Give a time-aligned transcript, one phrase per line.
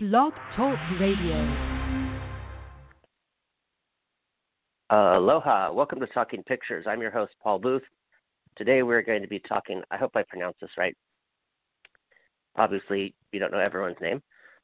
[0.00, 1.34] Blog Talk Radio.
[4.90, 5.72] Aloha.
[5.72, 6.84] Welcome to Talking Pictures.
[6.88, 7.82] I'm your host, Paul Booth.
[8.56, 10.96] Today we're going to be talking, I hope I pronounce this right.
[12.54, 14.22] Obviously, you don't know everyone's name.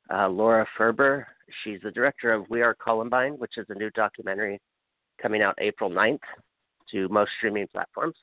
[0.09, 1.25] Uh, Laura Farber.
[1.65, 4.61] She's the director of We Are Columbine, which is a new documentary
[5.21, 6.21] coming out April 9th
[6.93, 8.15] to most streaming platforms.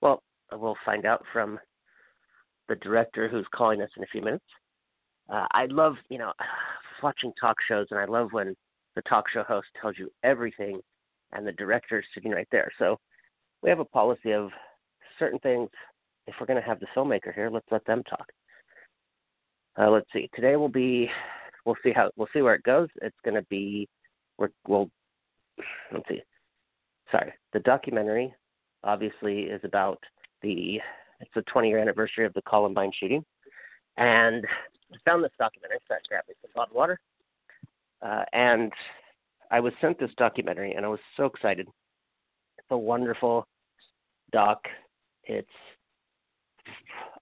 [0.00, 1.58] Well, we'll find out from
[2.70, 4.46] the director who's calling us in a few minutes.
[5.28, 6.32] Uh, I love, you know,
[7.02, 8.56] watching talk shows, and I love when
[8.94, 10.80] the talk show host tells you everything,
[11.32, 12.70] and the director's sitting right there.
[12.78, 12.98] So
[13.62, 14.50] we have a policy of
[15.18, 15.68] certain things.
[16.26, 18.26] If we're going to have the filmmaker here, let's let them talk.
[19.78, 20.28] Uh, let's see.
[20.34, 21.10] Today will be.
[21.64, 22.10] We'll see how.
[22.16, 22.88] We'll see where it goes.
[23.02, 23.88] It's going to be.
[24.38, 24.90] We're, we'll.
[25.92, 26.22] Let's see.
[27.10, 27.32] Sorry.
[27.52, 28.34] The documentary,
[28.84, 29.98] obviously, is about
[30.42, 30.80] the.
[31.20, 33.24] It's the 20 year anniversary of the Columbine shooting,
[33.96, 34.44] and
[34.92, 35.78] I found this documentary.
[35.88, 36.98] So I grabbed me some bottled water,
[38.02, 38.72] uh, and
[39.50, 41.68] I was sent this documentary, and I was so excited.
[42.58, 43.46] It's a wonderful
[44.32, 44.62] doc.
[45.24, 45.48] It's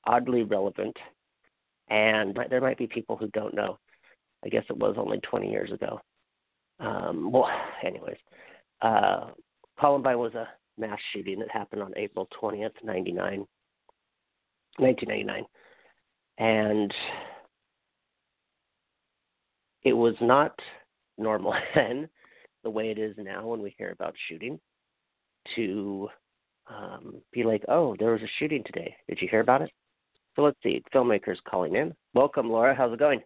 [0.07, 0.97] oddly relevant,
[1.89, 3.79] and there might be people who don't know.
[4.45, 6.01] I guess it was only 20 years ago.
[6.81, 7.49] Um, well,
[7.83, 8.17] anyways,
[8.83, 9.31] uh,
[9.79, 13.47] Columbine was a mass shooting that happened on April 20th, 99,
[14.79, 15.45] 1999.
[16.39, 16.93] And
[19.85, 20.59] it was not
[21.19, 22.09] normal then,
[22.63, 24.59] the way it is now when we hear about shooting,
[25.55, 26.09] to
[26.69, 28.95] um, be like, oh, there was a shooting today.
[29.09, 29.71] Did you hear about it?
[30.35, 30.83] So let's see.
[30.93, 31.95] Filmmakers calling in.
[32.15, 32.75] Welcome, Laura.
[32.75, 33.21] How's it going?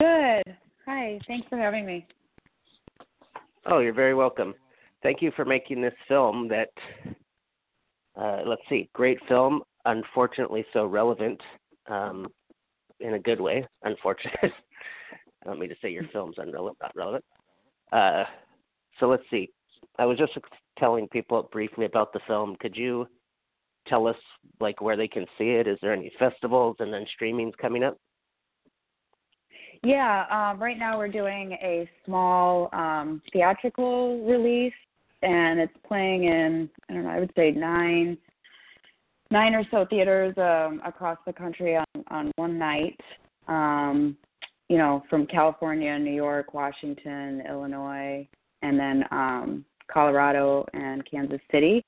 [0.00, 0.56] Good.
[0.86, 1.18] Hi.
[1.26, 2.06] Thanks for having me.
[3.66, 4.54] Oh, you're very welcome.
[5.02, 6.70] Thank you for making this film that,
[8.18, 11.40] uh, let's see, great film, unfortunately so relevant
[11.88, 12.26] um,
[13.00, 14.34] in a good way, unfortunate.
[15.42, 17.24] I don't mean to say your film's not relevant.
[17.92, 18.24] Uh,
[18.98, 19.50] so let's see.
[19.98, 20.32] I was just
[20.78, 22.56] telling people briefly about the film.
[22.60, 23.06] Could you
[23.86, 24.16] tell us
[24.60, 25.66] like where they can see it?
[25.66, 27.96] Is there any festivals and then streamings coming up?
[29.84, 34.72] Yeah, um, right now we're doing a small um, theatrical release,
[35.22, 38.18] and it's playing in I don't know, I would say nine,
[39.30, 42.98] nine or so theaters um, across the country on on one night.
[43.46, 44.16] Um,
[44.68, 48.28] you know, from California, New York, Washington, Illinois,
[48.62, 51.84] and then um, Colorado and Kansas City.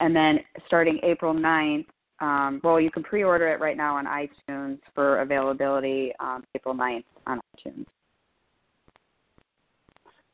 [0.00, 1.86] And then starting April 9th,
[2.20, 6.74] um, well, you can pre order it right now on iTunes for availability um, April
[6.74, 7.86] 9th on iTunes.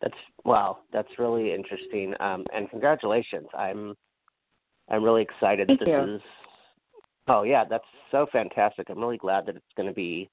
[0.00, 2.14] That's wow, that's really interesting.
[2.20, 3.46] Um, and congratulations.
[3.56, 3.94] I'm
[4.90, 6.16] I'm really excited Thank this you.
[6.16, 6.20] is
[7.26, 8.90] Oh yeah, that's so fantastic.
[8.90, 10.28] I'm really glad that it's going to be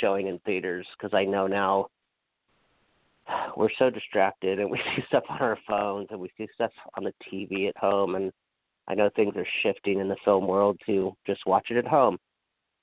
[0.00, 1.86] showing in theaters because I know now
[3.56, 7.04] we're so distracted and we see stuff on our phones and we see stuff on
[7.04, 8.32] the TV at home and
[8.88, 12.18] I know things are shifting in the film world to just watch it at home.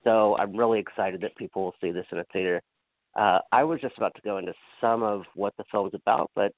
[0.04, 2.62] So I'm really excited that people will see this in a theater.
[3.16, 6.54] Uh, I was just about to go into some of what the film's about, but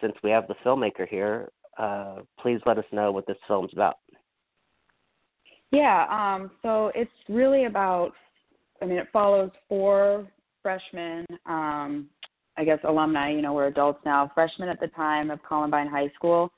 [0.00, 1.48] since we have the filmmaker here,
[1.78, 3.96] uh, please let us know what this film's about.
[5.72, 8.12] Yeah, um, so it's really about,
[8.80, 10.26] I mean, it follows four
[10.62, 12.08] freshmen, um,
[12.56, 16.10] I guess alumni, you know, we're adults now, freshmen at the time of Columbine High
[16.14, 16.50] School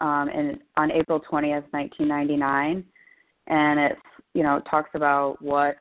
[0.00, 2.84] um, in, on April 20th, 1999.
[3.46, 4.00] And it's,
[4.32, 5.76] you know, it talks about what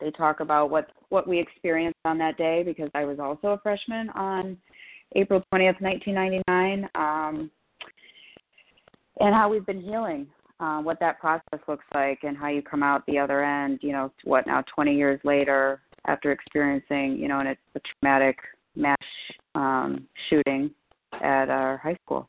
[0.00, 3.58] they talk about what what we experienced on that day because I was also a
[3.58, 4.56] freshman on
[5.16, 7.50] April 20th, 1999, um,
[9.20, 10.26] and how we've been healing,
[10.60, 13.78] uh, what that process looks like, and how you come out the other end.
[13.82, 18.38] You know, what now 20 years later after experiencing, you know, a, a traumatic
[18.76, 18.96] mass
[19.54, 20.70] um, shooting
[21.22, 22.28] at our high school.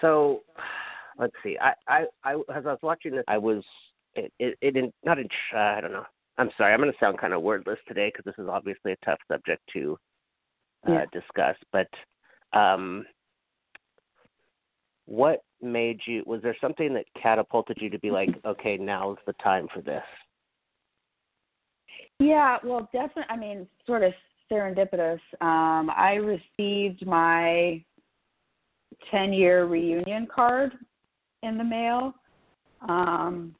[0.00, 0.42] So,
[1.18, 1.56] let's see.
[1.60, 3.62] I, I, I as I was watching this, I was
[4.14, 6.04] it, it, it not in, uh, I don't know.
[6.38, 6.72] I'm sorry.
[6.72, 9.60] I'm going to sound kind of wordless today because this is obviously a tough subject
[9.72, 9.98] to
[10.86, 11.04] uh, Yeah.
[11.12, 11.56] discuss.
[11.72, 11.88] But
[12.58, 13.04] um,
[15.06, 16.22] what made you?
[16.26, 20.02] Was there something that catapulted you to be like, okay, now's the time for this?
[22.18, 23.24] Yeah, well, definitely.
[23.28, 24.12] I mean, sort of
[24.50, 25.20] serendipitous.
[25.40, 27.82] Um, I received my
[29.10, 30.72] 10 year reunion card
[31.42, 32.14] in the mail.
[32.88, 33.54] Um,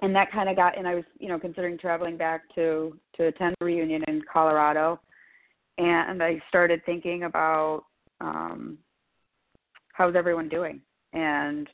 [0.00, 3.26] and that kind of got, and I was, you know, considering traveling back to to
[3.26, 5.00] attend the reunion in Colorado,
[5.76, 7.84] and I started thinking about
[8.20, 8.78] um,
[9.92, 10.80] how's everyone doing,
[11.12, 11.68] and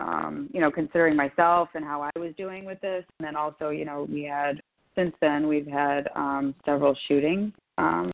[0.00, 3.70] um, you know, considering myself and how I was doing with this, and then also,
[3.70, 4.60] you know, we had
[4.96, 8.10] since then we've had um, several shootings, um,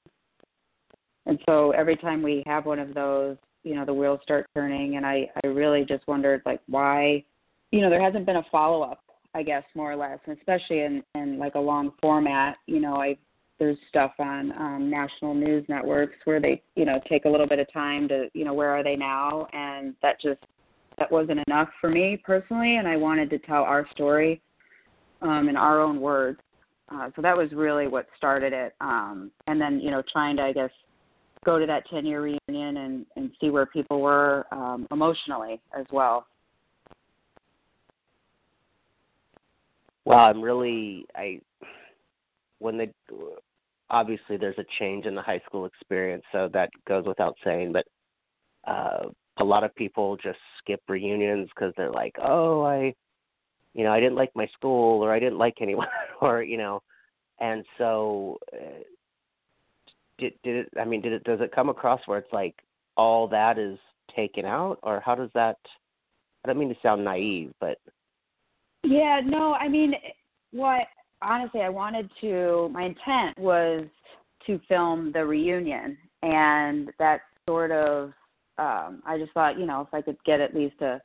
[1.26, 4.96] and so every time we have one of those, you know, the wheels start turning,
[4.96, 7.24] and I I really just wondered like why,
[7.72, 9.02] you know, there hasn't been a follow up,
[9.34, 12.96] I guess more or less, and especially in in like a long format, you know,
[12.96, 13.16] I
[13.60, 17.60] there's stuff on um, national news networks where they you know take a little bit
[17.60, 20.40] of time to you know where are they now and that just
[21.00, 24.40] that wasn't enough for me personally, and I wanted to tell our story
[25.22, 26.38] um, in our own words.
[26.92, 28.74] Uh, so that was really what started it.
[28.80, 30.70] Um, and then, you know, trying to, I guess,
[31.44, 35.86] go to that 10 year reunion and, and see where people were um, emotionally as
[35.90, 36.26] well.
[40.04, 41.40] Well, I'm really, I,
[42.58, 42.90] when they,
[43.90, 47.84] obviously there's a change in the high school experience, so that goes without saying, but
[48.66, 49.08] uh,
[49.38, 52.94] a lot of people just skip reunions because they're like, oh, I,
[53.74, 55.88] you know, I didn't like my school or I didn't like anyone
[56.20, 56.82] or you know,
[57.40, 58.82] and so uh,
[60.18, 60.68] did did it?
[60.78, 61.24] I mean, did it?
[61.24, 62.54] Does it come across where it's like
[62.96, 63.78] all that is
[64.14, 65.56] taken out, or how does that?
[66.44, 67.78] I don't mean to sound naive, but
[68.82, 69.94] yeah, no, I mean,
[70.52, 70.86] what
[71.22, 72.68] honestly I wanted to.
[72.72, 73.84] My intent was
[74.46, 78.12] to film the reunion, and that sort of
[78.58, 81.00] um, I just thought, you know, if I could get at least a,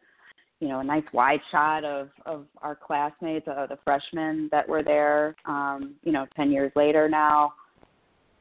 [0.59, 4.83] you know, a nice wide shot of of our classmates, uh, the freshmen that were
[4.83, 7.53] there, um, you know, ten years later now,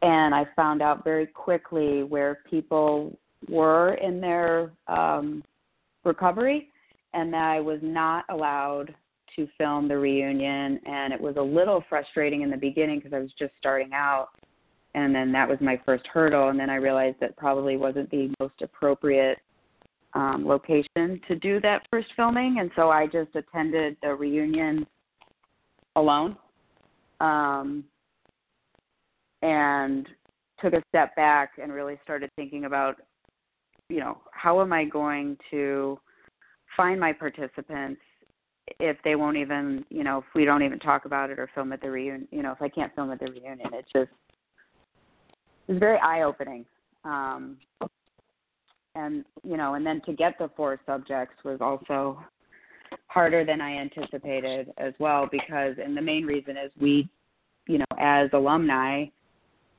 [0.03, 3.17] and I found out very quickly where people
[3.49, 5.45] were in their um,
[6.05, 6.69] recovery,
[7.13, 8.95] and that I was not allowed
[9.37, 13.19] to film the reunion, and it was a little frustrating in the beginning because I
[13.19, 14.29] was just starting out
[14.95, 18.33] and then that was my first hurdle and then i realized that probably wasn't the
[18.41, 19.39] most appropriate
[20.15, 24.87] um, location to do that first filming and so i just attended the reunion
[25.97, 26.37] alone
[27.21, 27.85] um,
[29.43, 30.09] and
[30.61, 32.97] took a step back and really started thinking about
[33.89, 35.99] you know how am i going to
[36.77, 38.01] find my participants
[38.81, 41.73] if they won't even you know if we don't even talk about it or film
[41.73, 44.11] at the reunion you know if i can't film at the reunion it's just
[45.67, 46.65] it was very eye opening.
[47.05, 47.57] Um,
[48.95, 52.23] and you know, and then to get the four subjects was also
[53.09, 57.09] harder than I anticipated as well because and the main reason is we,
[57.67, 59.07] you know, as alumni,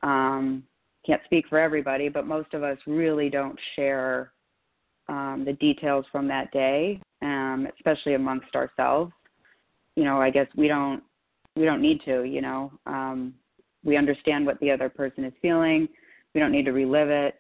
[0.03, 0.63] um,
[1.05, 4.31] can't speak for everybody, but most of us really don't share
[5.07, 9.11] um, the details from that day, um, especially amongst ourselves.
[9.95, 11.03] You know, I guess we don't
[11.55, 12.23] we don't need to.
[12.23, 13.33] You know, um,
[13.83, 15.87] we understand what the other person is feeling.
[16.33, 17.35] We don't need to relive it.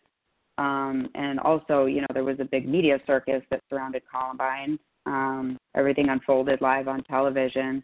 [0.57, 4.79] Um, and also, you know, there was a big media circus that surrounded Columbine.
[5.05, 7.83] Um, everything unfolded live on television.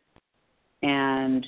[0.81, 1.45] And,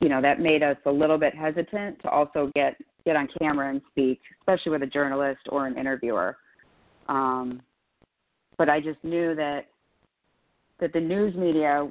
[0.00, 2.76] you know, that made us a little bit hesitant to also get,
[3.06, 6.36] get on camera and speak, especially with a journalist or an interviewer.
[7.08, 7.62] Um,
[8.58, 9.66] but I just knew that
[10.80, 11.88] that the news media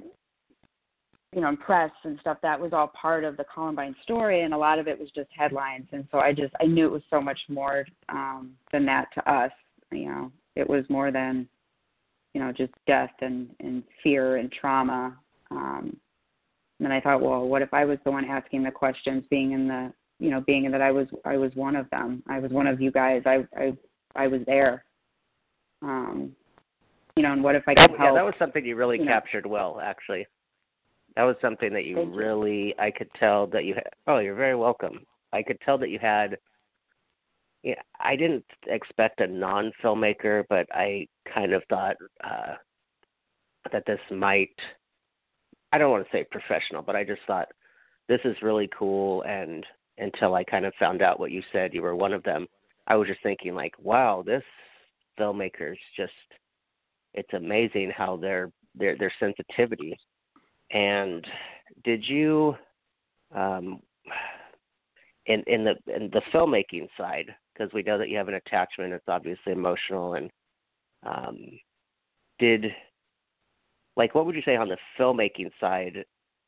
[1.34, 4.54] you know, and press and stuff, that was all part of the Columbine story, and
[4.54, 5.88] a lot of it was just headlines.
[5.94, 9.32] And so I just I knew it was so much more um, than that to
[9.32, 9.52] us.
[9.92, 11.48] You know, it was more than
[12.34, 15.18] you know just death and and fear and trauma.
[15.52, 15.96] Um,
[16.80, 19.54] and then I thought, well, what if I was the one asking the questions, being
[19.54, 22.24] in the you know being in that I was I was one of them.
[22.28, 23.22] I was one of you guys.
[23.26, 23.74] I I
[24.18, 24.84] I was there.
[25.82, 26.36] Um,
[27.16, 28.00] you know, and what if I could help?
[28.00, 29.52] Yeah, that was something you really you captured know.
[29.52, 30.26] well, actually.
[31.16, 32.74] That was something that you Thank really you.
[32.80, 35.06] I could tell that you had oh, you're very welcome.
[35.34, 36.38] I could tell that you had
[37.64, 42.56] yeah, I didn't expect a non filmmaker, but I kind of thought uh
[43.72, 44.56] that this might
[45.74, 47.50] I don't want to say professional, but I just thought
[48.08, 49.66] this is really cool and
[49.98, 52.48] until I kind of found out what you said you were one of them,
[52.88, 54.44] I was just thinking like, wow, this
[55.20, 56.12] filmmaker's just
[57.14, 59.98] it's amazing how their their their sensitivity
[60.74, 61.26] and
[61.84, 62.56] did you,
[63.36, 63.82] um,
[65.26, 68.94] in in the in the filmmaking side, because we know that you have an attachment,
[68.94, 70.30] it's obviously emotional, and
[71.06, 71.38] um,
[72.40, 72.66] did
[73.98, 76.06] like what would you say on the filmmaking side?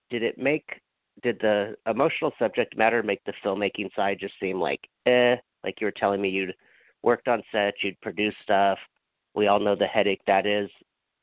[0.10, 0.82] Did it make
[1.22, 5.36] did the emotional subject matter make the filmmaking side just seem like eh?
[5.64, 6.56] Like you were telling me you'd
[7.04, 8.78] worked on set, you'd produced stuff.
[9.36, 10.70] We all know the headache that is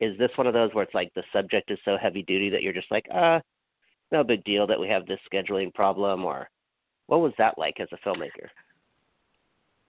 [0.01, 2.63] is this one of those where it's like the subject is so heavy duty that
[2.63, 3.39] you're just like, uh,
[4.11, 6.49] no big deal that we have this scheduling problem, or
[7.05, 8.49] what was that like as a filmmaker?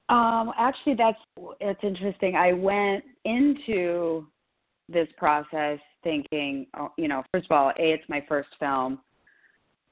[0.09, 1.19] Um, actually, that's
[1.61, 2.37] it's interesting.
[2.37, 4.27] I went into
[4.89, 9.01] this process thinking, oh, you know, first of all, a it's my first film.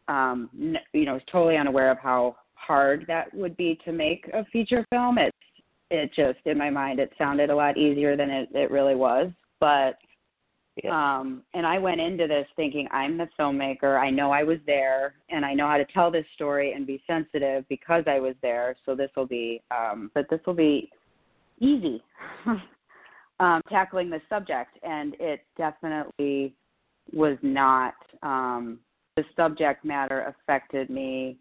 [0.09, 0.51] Um,
[0.93, 4.85] you know, was totally unaware of how hard that would be to make a feature
[4.91, 5.19] film.
[5.19, 5.37] It's
[5.91, 9.31] it just in my mind it sounded a lot easier than it, it really was.
[9.59, 9.99] But
[10.83, 11.19] yeah.
[11.19, 14.01] um and I went into this thinking I'm the filmmaker.
[14.01, 17.03] I know I was there and I know how to tell this story and be
[17.07, 18.77] sensitive because I was there.
[18.87, 20.91] So this will be um but this will be
[21.59, 22.03] easy.
[23.41, 26.55] um tackling the subject and it definitely
[27.13, 28.79] was not um
[29.17, 31.37] the subject matter affected me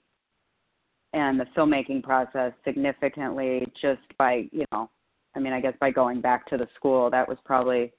[1.13, 4.89] and the filmmaking process significantly just by you know
[5.35, 7.91] i mean i guess by going back to the school that was probably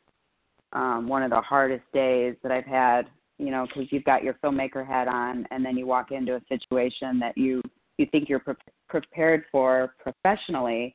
[0.72, 4.34] um one of the hardest days that i've had you know because you've got your
[4.34, 7.62] filmmaker hat on and then you walk into a situation that you
[7.98, 8.54] you think you're pre-
[8.88, 10.94] prepared for professionally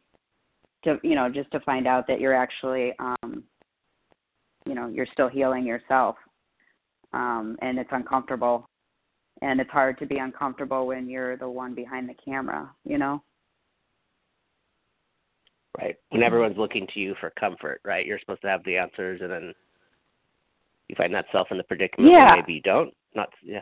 [0.83, 3.43] to you know just to find out that you're actually um
[4.65, 6.15] you know you're still healing yourself
[7.13, 8.67] um and it's uncomfortable
[9.41, 13.21] and it's hard to be uncomfortable when you're the one behind the camera you know?
[15.77, 15.97] Right.
[16.09, 18.05] When everyone's looking to you for comfort right?
[18.05, 19.53] You're supposed to have the answers and then
[20.87, 22.33] you find that self in the predicament yeah.
[22.35, 22.93] maybe you don't.
[23.15, 23.61] Not yeah.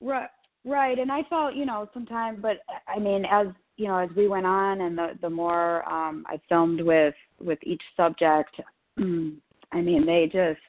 [0.00, 0.28] Right
[0.64, 0.98] right.
[0.98, 4.46] And i felt you know sometimes but i mean as you know as we went
[4.46, 8.60] on and the the more um i filmed with with each subject
[8.98, 10.60] i mean they just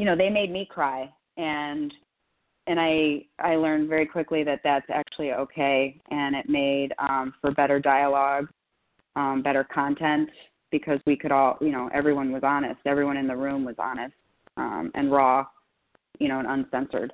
[0.00, 1.12] you know they made me cry.
[1.36, 1.92] And
[2.70, 7.50] and I I learned very quickly that that's actually okay, and it made um, for
[7.50, 8.48] better dialogue,
[9.16, 10.30] um, better content
[10.70, 14.14] because we could all you know everyone was honest, everyone in the room was honest
[14.56, 15.44] um, and raw,
[16.20, 17.12] you know, and uncensored.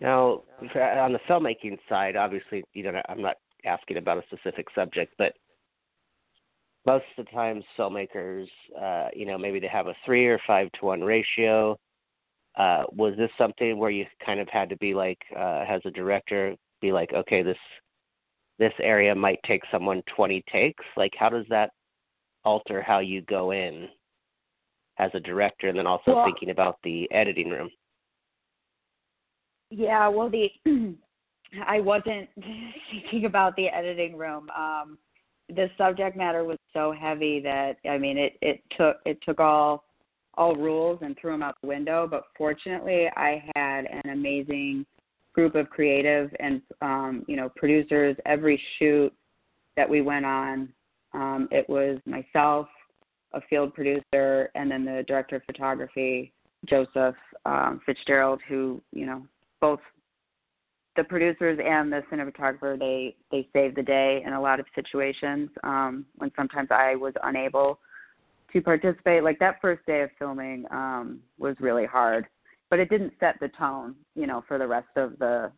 [0.00, 5.14] Now, on the filmmaking side, obviously, you know, I'm not asking about a specific subject,
[5.18, 5.32] but
[6.86, 8.46] most of the times filmmakers,
[8.80, 11.76] uh, you know, maybe they have a three or five to one ratio
[12.58, 15.90] uh, was this something where you kind of had to be like, uh, as a
[15.90, 17.56] director, be like, okay, this
[18.58, 20.84] this area might take someone 20 takes?
[20.96, 21.70] Like, how does that
[22.44, 23.88] alter how you go in
[24.98, 27.70] as a director, and then also well, thinking about the editing room?
[29.70, 30.48] Yeah, well, the
[31.66, 32.28] I wasn't
[32.90, 34.50] thinking about the editing room.
[34.50, 34.98] Um,
[35.48, 39.84] the subject matter was so heavy that I mean, it it took it took all
[40.38, 42.06] all rules and threw them out the window.
[42.08, 44.86] But fortunately, I had an amazing
[45.34, 48.16] group of creative and um, you know producers.
[48.24, 49.12] Every shoot
[49.76, 50.68] that we went on,
[51.12, 52.68] um, it was myself,
[53.32, 56.32] a field producer, and then the director of photography,
[56.66, 59.22] Joseph um, Fitzgerald, who you know
[59.60, 59.80] both
[60.96, 65.50] the producers and the cinematographer they they saved the day in a lot of situations
[65.64, 67.80] um, when sometimes I was unable
[68.52, 69.22] to participate.
[69.22, 72.26] Like that first day of filming um, was really hard,
[72.70, 75.52] but it didn't set the tone, you know, for the rest of the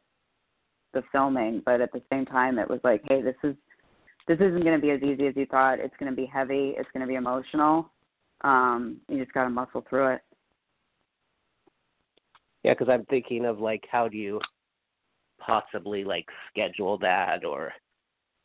[0.93, 1.63] the filming.
[1.65, 3.55] But at the same time, it was like, hey, this is
[4.27, 5.81] this isn't going to be as easy as you thought.
[5.81, 6.75] It's going to be heavy.
[6.77, 7.91] It's going to be emotional.
[8.43, 10.21] Um, you just got to muscle through it.
[12.63, 14.41] Yeah, because I'm thinking of like, how do you
[15.39, 17.73] possibly like schedule that, or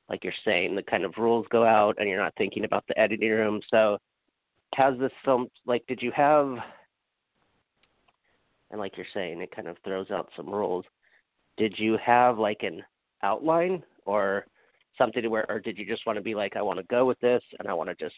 [0.10, 2.98] like you're saying, the kind of rules go out, and you're not thinking about the
[2.98, 3.60] editing room.
[3.70, 3.98] So
[4.76, 6.58] has this film like did you have
[8.72, 10.86] and like you're saying it kind of throws out some rules.
[11.58, 12.84] Did you have like an
[13.24, 14.46] outline or
[14.98, 17.06] something to where or did you just want to be like i want to go
[17.06, 18.16] with this and i want to just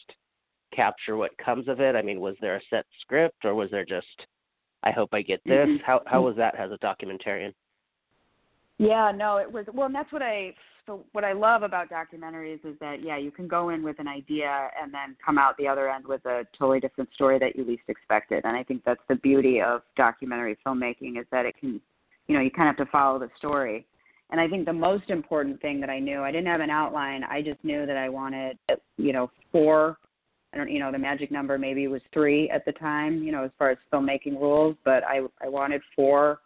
[0.76, 3.86] capture what comes of it i mean was there a set script or was there
[3.86, 4.06] just
[4.84, 5.84] i hope i get this mm-hmm.
[5.84, 7.52] how how was that as a documentarian?
[8.78, 10.54] Yeah no it was well and that's what i
[10.88, 14.08] so what I love about documentaries is that yeah, you can go in with an
[14.08, 17.66] idea and then come out the other end with a totally different story that you
[17.66, 18.46] least expected.
[18.46, 21.82] And I think that's the beauty of documentary filmmaking is that it can,
[22.28, 23.86] you know, you kind of have to follow the story.
[24.30, 27.24] And I think the most important thing that I knew, I didn't have an outline.
[27.24, 28.58] I just knew that I wanted,
[28.98, 29.98] you know, four.
[30.54, 33.44] I don't, you know, the magic number maybe was three at the time, you know,
[33.44, 34.78] as far as filmmaking rules.
[34.86, 36.40] But I, I wanted four,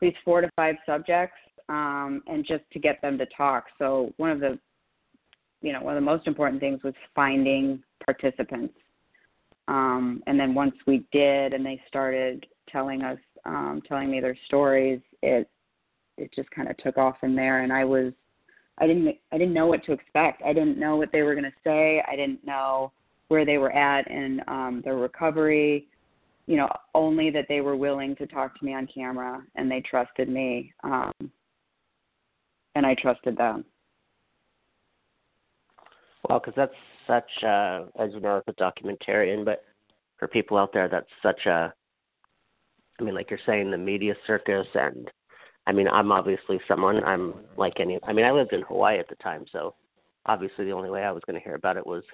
[0.00, 1.36] at least four to five subjects
[1.68, 3.64] um, and just to get them to talk.
[3.78, 4.58] So one of the
[5.62, 8.74] you know one of the most important things was finding participants.
[9.66, 14.36] Um, and then once we did, and they started telling us, um, telling me their
[14.46, 15.48] stories, it
[16.16, 17.62] it just kind of took off from there.
[17.62, 18.12] And I was,
[18.78, 20.42] I didn't, I didn't know what to expect.
[20.42, 22.02] I didn't know what they were going to say.
[22.06, 22.92] I didn't know
[23.28, 25.88] where they were at in um, their recovery.
[26.46, 29.80] You know, only that they were willing to talk to me on camera and they
[29.80, 30.72] trusted me.
[30.82, 31.12] Um,
[32.74, 33.64] and I trusted them.
[36.28, 36.72] Well, because that's
[37.06, 39.64] such, uh, as you know, as a documentarian, but
[40.18, 41.72] for people out there that's such a
[42.98, 45.10] I mean, like you're saying, the media circus, and
[45.66, 47.02] I mean, I'm obviously someone.
[47.04, 47.98] I'm like any.
[48.04, 49.74] I mean, I lived in Hawaii at the time, so
[50.26, 52.04] obviously the only way I was going to hear about it was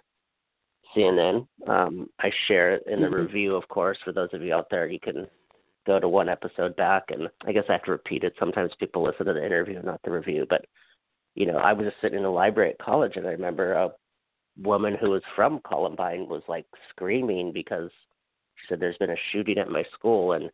[0.96, 1.46] CNN.
[1.68, 3.16] Um, I share it in the mm-hmm.
[3.16, 3.98] review, of course.
[4.04, 5.26] For those of you out there, you can
[5.86, 8.34] go to one episode back, and I guess I have to repeat it.
[8.38, 10.46] Sometimes people listen to the interview, not the review.
[10.48, 10.66] But
[11.34, 13.90] you know, I was just sitting in the library at college, and I remember a
[14.62, 17.90] woman who was from Columbine was like screaming because
[18.56, 20.50] she said there's been a shooting at my school, and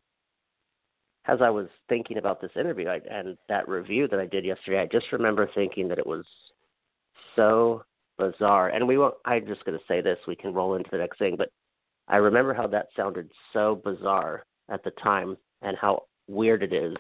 [1.27, 4.81] as I was thinking about this interview I, and that review that I did yesterday,
[4.81, 6.25] I just remember thinking that it was
[7.35, 7.83] so
[8.17, 8.69] bizarre.
[8.69, 9.15] And we won't.
[9.25, 10.19] I'm just going to say this.
[10.29, 11.51] We can roll into the next thing, but
[12.09, 16.97] I remember how that sounded so bizarre at the time, and how weird it is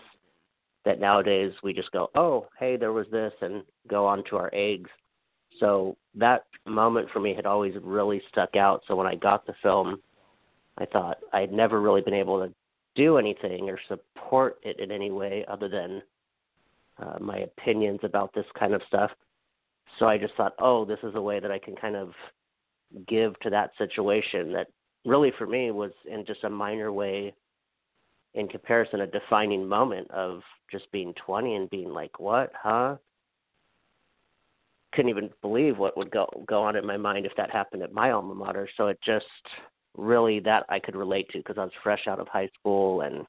[0.84, 4.50] that nowadays we just go, "Oh, hey, there was this," and go on to our
[4.52, 4.90] eggs.
[5.58, 8.82] So that moment for me had always really stuck out.
[8.86, 10.00] So when I got the film,
[10.78, 12.54] I thought I'd never really been able to
[12.94, 16.02] do anything or support it in any way other than
[16.98, 19.10] uh, my opinions about this kind of stuff.
[19.98, 22.12] So I just thought, oh, this is a way that I can kind of
[23.06, 24.68] give to that situation that
[25.04, 27.34] really for me was in just a minor way
[28.36, 30.40] in comparison a defining moment of
[30.70, 32.96] just being 20 and being like what huh
[34.94, 37.92] couldn't even believe what would go go on in my mind if that happened at
[37.92, 39.26] my alma mater so it just
[39.96, 43.26] really that I could relate to because I was fresh out of high school and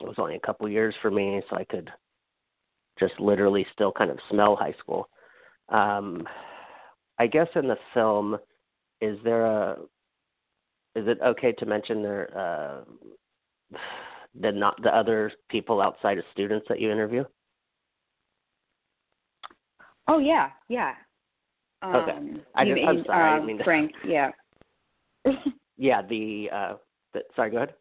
[0.00, 1.90] it was only a couple years for me, so I could
[2.98, 5.08] just literally still kind of smell high school.
[5.68, 6.26] Um,
[7.18, 8.38] I guess in the film,
[9.00, 9.76] is there a
[10.94, 13.78] is it okay to mention there uh,
[14.40, 17.24] the not the other people outside of students that you interview?
[20.06, 20.94] Oh yeah, yeah.
[21.82, 22.18] Um, okay.
[22.54, 23.30] I just, mean, I'm sorry.
[23.30, 24.30] Uh, I mean, Frank, yeah.
[25.76, 26.74] yeah, the uh
[27.12, 27.74] the, sorry, go ahead.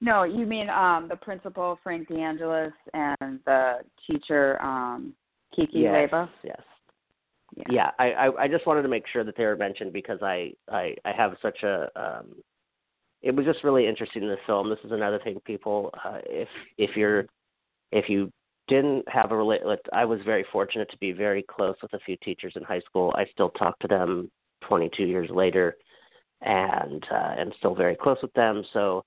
[0.00, 5.14] No, you mean um the principal Frank DeAngelis and the teacher um
[5.54, 6.10] Kiki yes?
[6.42, 6.60] Yes.
[7.56, 10.18] Yeah, yeah I, I I just wanted to make sure that they were mentioned because
[10.22, 12.34] I I I have such a um
[13.22, 14.68] it was just really interesting in the film.
[14.68, 16.48] This is another thing people uh if
[16.78, 17.26] if you're
[17.92, 18.30] if you
[18.68, 22.16] didn't have a relate I was very fortunate to be very close with a few
[22.22, 23.14] teachers in high school.
[23.16, 24.30] I still talk to them
[24.66, 25.76] 22 years later
[26.42, 28.64] and uh, am still very close with them.
[28.72, 29.04] So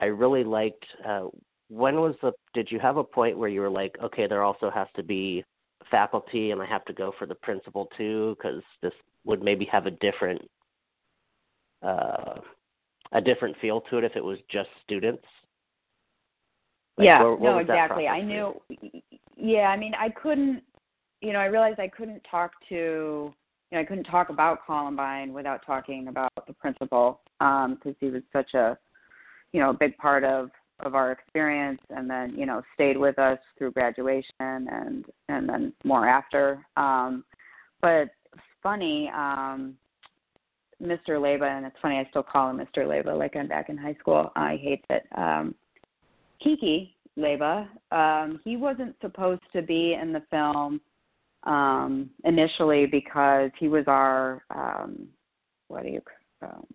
[0.00, 0.84] I really liked.
[1.06, 1.26] Uh,
[1.68, 2.32] when was the?
[2.52, 5.44] Did you have a point where you were like, okay, there also has to be
[5.90, 8.92] faculty, and I have to go for the principal too, because this
[9.24, 10.42] would maybe have a different
[11.82, 12.40] uh,
[13.14, 15.24] a different feel to it if it was just students.
[16.98, 18.06] Like, yeah, where, no, exactly.
[18.06, 18.60] I knew.
[19.36, 20.62] Yeah, I mean, I couldn't.
[21.20, 23.34] You know, I realized I couldn't talk to
[23.74, 28.06] you know, I couldn't talk about Columbine without talking about the principal because um, he
[28.06, 28.78] was such a,
[29.52, 30.50] you know, a big part of
[30.80, 35.72] of our experience, and then you know stayed with us through graduation and and then
[35.84, 36.64] more after.
[36.76, 37.24] Um,
[37.80, 38.10] but
[38.62, 39.76] funny, um,
[40.84, 41.18] Mr.
[41.20, 42.86] Leyba, and it's funny I still call him Mr.
[42.86, 44.30] Leyba like I'm back in high school.
[44.36, 45.06] I hate that.
[45.16, 45.54] Um,
[46.42, 50.80] Kiki Leyba, um, he wasn't supposed to be in the film
[51.44, 55.08] um, initially because he was our um,
[55.68, 56.02] what do you
[56.42, 56.66] um,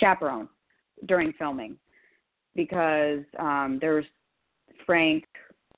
[0.00, 0.48] chaperone
[1.06, 1.76] during filming
[2.54, 4.04] because um, there was
[4.84, 5.24] Frank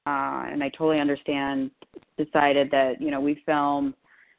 [0.07, 1.71] uh, and I totally understand
[2.17, 3.95] decided that you know we film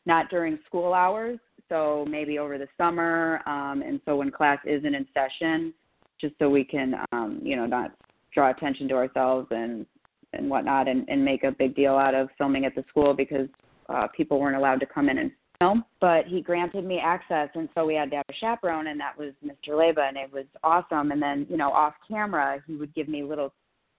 [0.06, 4.96] not during school hours so maybe over the summer um, and so when class isn't
[4.96, 5.74] in session
[6.20, 7.92] just so we can um, you know not
[8.34, 9.86] draw attention to ourselves and
[10.34, 13.48] and whatnot and, and make a big deal out of filming at the school because
[13.90, 15.84] uh, people weren't allowed to come in and film.
[16.00, 19.18] But he granted me access, and so we had to have a chaperone, and that
[19.18, 19.70] was Mr.
[19.70, 21.12] Leyba, and it was awesome.
[21.12, 23.54] And then, you know, off camera, he would give me little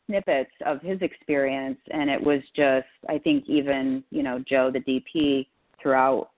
[0.06, 4.80] snippets of his experience, and it was just, I think, even, you know, Joe, the
[4.80, 5.46] DP,
[5.80, 6.30] throughout,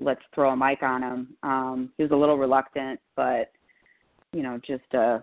[0.00, 1.28] let's throw a mic on him.
[1.42, 3.50] Um, he was a little reluctant, but,
[4.32, 5.22] you know, just a,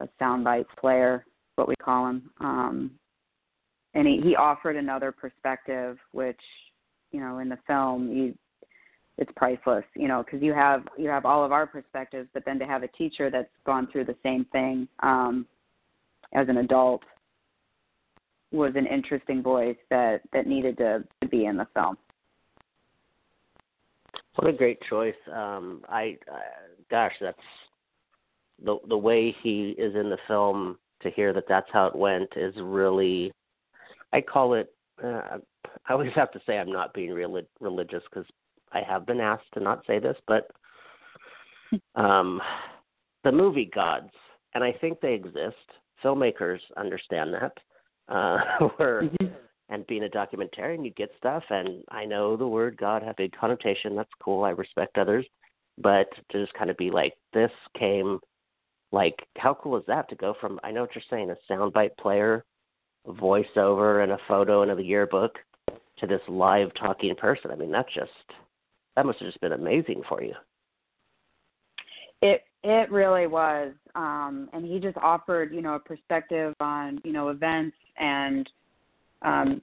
[0.00, 1.24] a soundbite player,
[1.56, 2.30] what we call him.
[2.40, 2.90] Um,
[3.94, 6.40] and he, he offered another perspective, which
[7.12, 8.34] you know in the film you
[9.16, 12.58] it's priceless you know because you have you have all of our perspectives but then
[12.58, 15.46] to have a teacher that's gone through the same thing um
[16.34, 17.02] as an adult
[18.52, 21.96] was an interesting voice that that needed to, to be in the film
[24.38, 26.38] what a great choice um i uh,
[26.90, 27.38] gosh that's
[28.64, 32.28] the the way he is in the film to hear that that's how it went
[32.36, 33.32] is really
[34.12, 34.72] I call it.
[35.02, 35.38] Uh,
[35.86, 38.28] I always have to say I'm not being real religious because
[38.72, 40.50] I have been asked to not say this, but
[41.94, 42.40] um,
[43.24, 44.10] the movie gods,
[44.54, 45.56] and I think they exist.
[46.02, 47.52] Filmmakers understand that.
[48.08, 48.38] Uh,
[48.76, 49.32] where Mhm.
[49.68, 53.22] And being a documentarian, you get stuff, and I know the word God has a
[53.22, 53.94] big connotation.
[53.94, 54.44] That's cool.
[54.44, 55.26] I respect others,
[55.76, 58.18] but to just kind of be like, this came,
[58.92, 60.58] like, how cool is that to go from?
[60.64, 62.44] I know what you're saying, a soundbite player,
[63.06, 65.36] a voiceover, and a photo in a yearbook,
[65.98, 67.50] to this live talking person.
[67.50, 68.10] I mean, that's just
[68.96, 70.34] that must have just been amazing for you.
[72.22, 77.12] It it really was, um, and he just offered you know a perspective on you
[77.12, 78.48] know events and
[79.22, 79.60] um,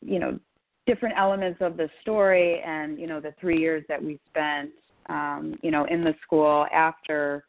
[0.00, 0.38] you know
[0.86, 4.70] different elements of the story, and you know the three years that we spent
[5.08, 7.44] um, you know in the school after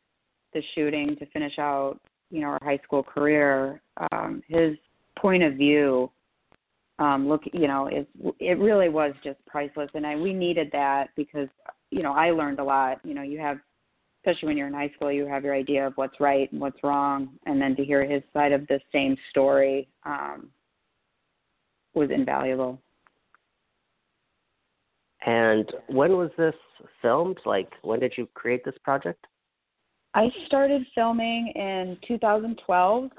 [0.54, 2.00] the shooting to finish out
[2.32, 3.82] you know our high school career.
[4.12, 4.76] Um, his
[5.18, 6.10] point of view
[7.00, 8.06] um look you know is
[8.40, 11.50] it really was just priceless and I we needed that because
[11.92, 13.60] you know I learned a lot you know you have
[14.24, 16.84] especially when you're in high school, you have your idea of what's right and what's
[16.84, 20.50] wrong, and then to hear his side of the same story um,
[22.00, 22.80] was invaluable.
[25.26, 26.56] And when was this
[27.02, 27.38] filmed?
[27.46, 29.26] Like, when did you create this project?
[30.14, 33.10] I started filming in 2012,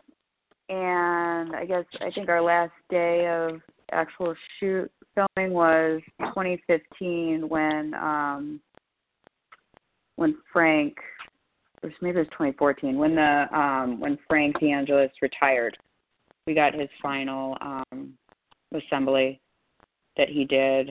[0.70, 3.60] and I guess I think our last day of
[3.92, 8.60] actual shoot filming was 2015 when um,
[10.16, 10.96] when Frank,
[11.82, 15.76] or maybe it was 2014 when the um, when Frank DeAngelis retired.
[16.46, 18.09] We got his final um,
[18.72, 19.40] assembly
[20.16, 20.90] that he did,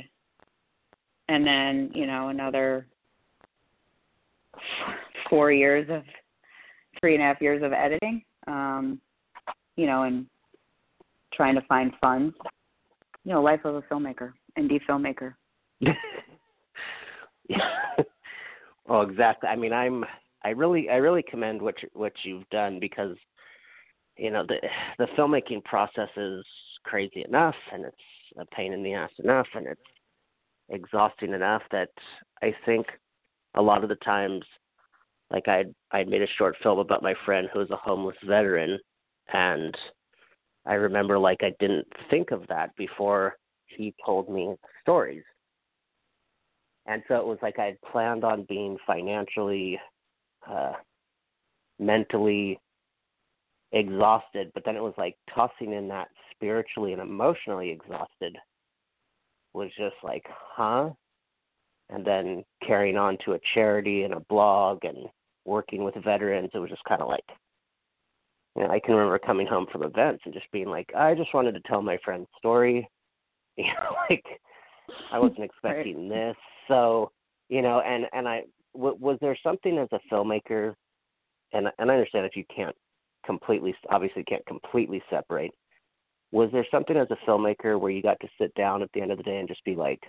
[1.28, 2.88] and then you know another
[5.30, 6.04] four years of
[7.00, 8.24] three and a half years of editing.
[8.48, 9.00] Um,
[9.76, 10.26] you know, and
[11.34, 12.36] trying to find funds.
[13.24, 15.36] You know, life of a filmmaker, indie filmmaker.
[18.88, 19.50] well, exactly.
[19.50, 20.04] I mean, I'm.
[20.44, 23.18] I really, I really commend what you, what you've done because,
[24.16, 24.56] you know, the
[24.98, 26.46] the filmmaking process is
[26.84, 27.98] crazy enough, and it's
[28.38, 29.82] a pain in the ass enough, and it's
[30.70, 31.90] exhausting enough that
[32.42, 32.88] I think
[33.56, 34.44] a lot of the times,
[35.32, 38.80] like I I made a short film about my friend who was a homeless veteran,
[39.34, 39.76] and
[40.66, 43.38] I remember like I didn't think of that before
[43.68, 45.24] he told me stories.
[46.86, 49.80] And so it was like I had planned on being financially,
[50.50, 50.74] uh,
[51.78, 52.60] mentally
[53.72, 56.08] exhausted, but then it was like tossing in that
[56.40, 58.38] spiritually and emotionally exhausted
[59.54, 60.90] was just like, huh?
[61.90, 65.08] And then carrying on to a charity and a blog and
[65.46, 67.24] working with veterans, it was just kind of like,
[68.56, 71.34] you know, I can remember coming home from events and just being like, I just
[71.34, 72.90] wanted to tell my friend's story.
[73.58, 74.24] You know, like
[75.12, 76.36] I wasn't expecting this.
[76.70, 77.12] So,
[77.50, 80.76] you know, and and I w- was there something as a filmmaker,
[81.52, 82.76] and and I understand if you can't
[83.26, 85.52] completely, obviously can't completely separate.
[86.32, 89.12] Was there something as a filmmaker where you got to sit down at the end
[89.12, 90.02] of the day and just be like,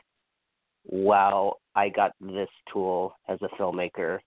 [0.84, 4.18] "Wow, I got this tool as a filmmaker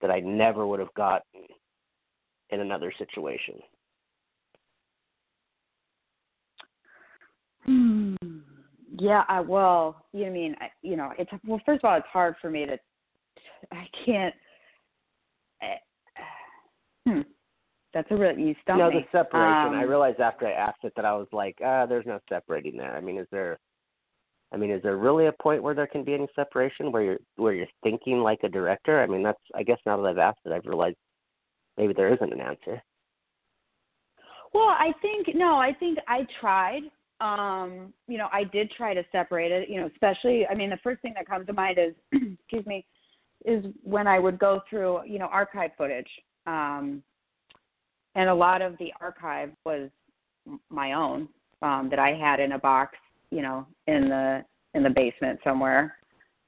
[0.00, 1.42] that I never would have gotten
[2.50, 3.60] in another situation."
[7.64, 8.14] Hmm.
[8.98, 11.60] Yeah, I well, you mean I, you know, it's well.
[11.66, 12.78] First of all, it's hard for me to.
[13.72, 14.34] I can't.
[15.60, 15.76] eh,
[17.06, 17.20] Hmm.
[17.96, 19.06] That's a real you stumped no, me.
[19.10, 19.74] the separation.
[19.74, 22.76] I Um, realized after I asked it that I was like, ah, there's no separating
[22.76, 22.94] there.
[22.94, 23.58] I mean, is there?
[24.52, 27.18] I mean, is there really a point where there can be any separation where you're
[27.36, 29.02] where you're thinking like a director?
[29.02, 30.98] I mean, that's I guess now that I've asked it, I've realized
[31.78, 32.82] maybe there isn't an answer.
[34.52, 36.82] Well, I think no, I think I tried.
[37.22, 40.76] Um, you know, I did try to separate it, you know, especially I mean the
[40.84, 42.84] first thing that comes to mind is excuse me,
[43.46, 46.10] is when I would go through, you know, archive footage.
[46.46, 47.02] Um
[48.16, 49.90] and a lot of the archive was
[50.70, 51.28] my own,
[51.62, 52.96] um, that I had in a box,
[53.30, 55.96] you know, in the in the basement somewhere.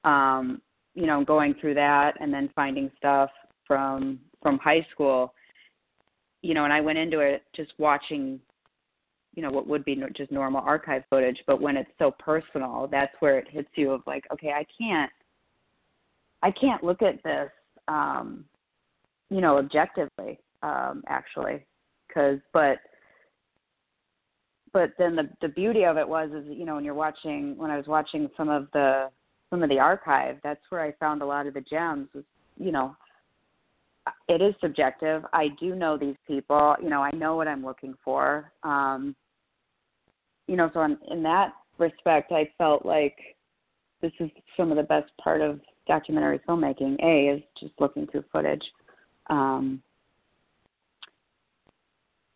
[0.03, 0.61] Um,
[0.95, 3.29] you know, going through that and then finding stuff
[3.65, 5.33] from from high school.
[6.41, 8.39] You know, and I went into it just watching,
[9.35, 13.13] you know, what would be just normal archive footage, but when it's so personal, that's
[13.19, 15.11] where it hits you of like, okay, I can't,
[16.41, 17.49] I can't look at this,
[17.89, 18.45] um,
[19.29, 21.65] you know, objectively, um, actually,
[22.07, 22.79] because, but,
[24.71, 27.71] but then the the beauty of it was is you know when you're watching when
[27.71, 29.09] I was watching some of the
[29.49, 32.23] some of the archive that's where I found a lot of the gems was
[32.55, 32.95] you know
[34.27, 35.23] it is subjective.
[35.33, 36.75] I do know these people.
[36.81, 38.51] You know, I know what I'm looking for.
[38.63, 39.15] Um,
[40.47, 43.15] you know, so in, in that respect, I felt like
[44.01, 46.97] this is some of the best part of documentary filmmaking.
[47.03, 48.63] A is just looking through footage.
[49.29, 49.81] Um,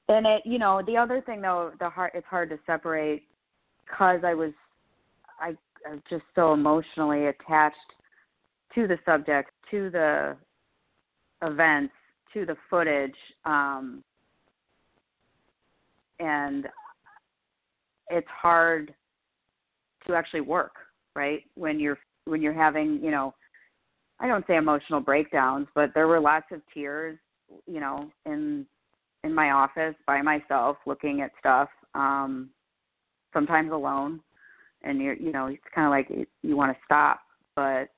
[0.10, 3.24] and it, you know, the other thing though, the hard, it's hard to separate
[3.86, 4.52] because I was,
[5.40, 5.56] I,
[5.88, 7.78] I was just so emotionally attached
[8.76, 10.36] to the subject, to the
[11.42, 11.94] events,
[12.34, 14.04] to the footage, um,
[16.20, 16.68] and
[18.10, 18.94] it's hard
[20.08, 20.74] to actually work,
[21.16, 21.44] right?
[21.56, 23.34] When you're when you're having, you know,
[24.20, 27.18] I don't say emotional breakdowns, but there were lots of tears,
[27.68, 28.66] you know, in
[29.24, 32.50] in my office by myself looking at stuff um
[33.34, 34.20] sometimes alone
[34.84, 37.22] and you're you know it's kind of like you, want to stop
[37.56, 37.90] but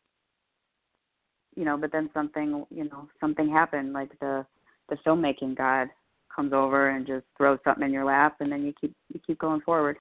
[1.55, 4.45] you know but then something you know something happened like the
[4.89, 5.89] the filmmaking god
[6.33, 9.39] comes over and just throws something in your lap and then you keep you keep
[9.39, 9.97] going forward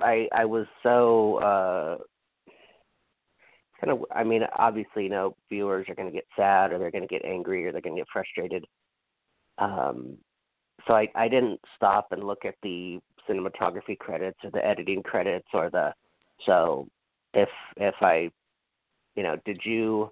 [0.00, 1.98] I I was so uh
[3.80, 6.90] kind of I mean obviously you know viewers are going to get sad or they're
[6.90, 8.64] going to get angry or they're going to get frustrated.
[9.58, 10.18] Um
[10.86, 15.48] so I I didn't stop and look at the cinematography credits or the editing credits
[15.52, 15.92] or the
[16.46, 16.88] so
[17.32, 18.30] if if I
[19.16, 20.10] you know did you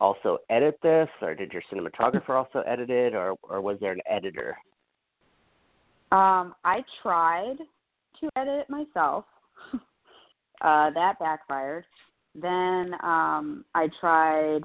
[0.00, 4.00] also edit this or did your cinematographer also edit it or or was there an
[4.08, 4.56] editor?
[6.12, 7.58] Um I tried
[8.20, 9.24] to edit it myself.
[10.60, 11.84] uh, that backfired.
[12.34, 14.60] Then um, I tried,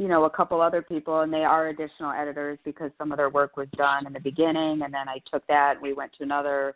[0.00, 3.28] you know, a couple other people, and they are additional editors because some of their
[3.28, 6.22] work was done in the beginning, and then I took that and we went to
[6.22, 6.74] another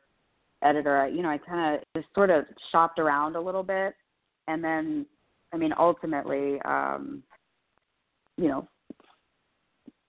[0.62, 1.00] editor.
[1.00, 3.94] I, You know, I kind of just sort of shopped around a little bit,
[4.46, 5.06] and then,
[5.54, 7.22] I mean, ultimately, um,
[8.36, 8.68] you know,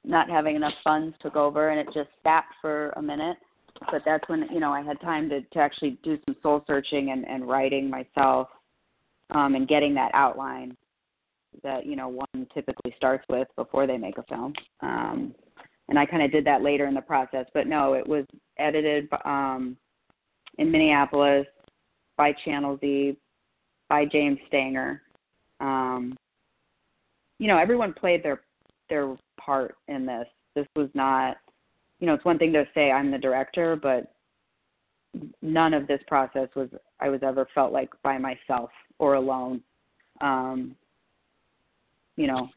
[0.04, 3.38] not having enough funds took over, and it just sat for a minute.
[3.92, 7.12] But that's when you know I had time to to actually do some soul searching
[7.12, 8.50] and and writing myself
[9.32, 10.78] um and getting that outline
[11.64, 14.54] that you know one typically starts with before they make a film.
[14.82, 15.34] Um
[15.88, 18.26] and I kind of did that later in the process but no it was
[18.58, 19.78] edited um
[20.58, 21.46] in Minneapolis
[22.18, 23.18] by Channel Z
[23.90, 25.02] by James Stanger.
[25.60, 26.18] Um
[27.40, 28.42] you know everyone played their
[28.90, 30.28] their part in this.
[30.56, 31.38] This was not
[32.00, 34.12] you know, it's one thing to say I'm the director, but
[35.42, 39.62] none of this process was I was ever felt like by myself or alone.
[40.22, 40.76] Um,
[42.16, 42.50] you know,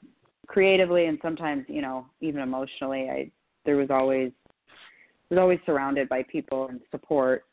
[0.47, 3.31] creatively and sometimes, you know, even emotionally, I
[3.65, 4.33] there was always
[5.31, 7.45] was always surrounded by people and support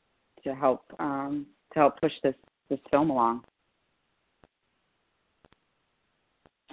[0.43, 2.35] to help um, to help push this
[2.69, 3.43] this film along.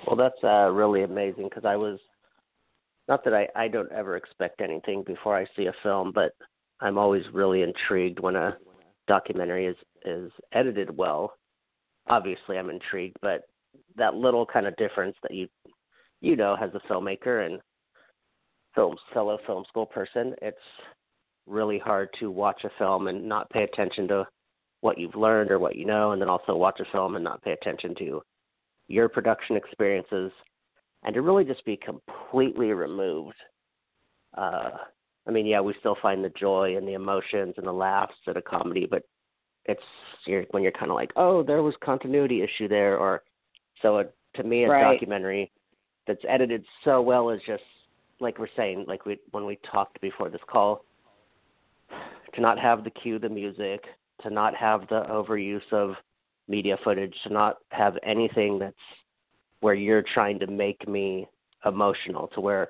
[0.07, 1.99] Well, that's uh, really amazing because I was
[3.09, 6.33] not that I I don't ever expect anything before I see a film, but
[6.81, 8.57] I'm always really intrigued when a
[9.09, 11.35] documentary is is edited well.
[12.09, 13.43] Obviously, I'm intrigued, but
[13.97, 15.49] that little kind of difference that you
[16.21, 17.61] you know as a filmmaker and
[18.75, 20.57] film fellow film school person, it's
[21.47, 24.27] really hard to watch a film and not pay attention to
[24.81, 27.43] what you've learned or what you know, and then also watch a film and not
[27.43, 28.23] pay attention to
[28.89, 30.33] your production experiences
[31.05, 33.37] and to really just be completely removed.
[34.37, 34.71] Uh,
[35.27, 38.37] I mean, yeah, we still find the joy and the emotions and the laughs at
[38.37, 39.03] a comedy, but
[39.67, 39.83] it's
[40.27, 43.23] you're, when you're kind of like, oh, there was continuity issue there, or
[43.83, 43.99] so.
[43.99, 44.93] A, to me, a right.
[44.95, 45.51] documentary
[46.07, 47.63] that's edited so well is just
[48.21, 50.85] like we're saying, like we when we talked before this call,
[52.35, 53.85] to not have the cue, the music,
[54.23, 55.95] to not have the overuse of
[56.49, 58.75] media footage, to not have anything that's
[59.61, 61.29] where you're trying to make me
[61.65, 62.69] emotional to where